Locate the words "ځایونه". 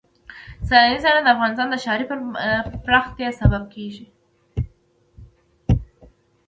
1.03-1.21